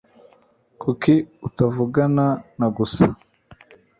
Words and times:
Kuki 0.81 1.13
utavugana 1.47 2.25
na 2.57 2.67
gusa? 2.75 3.05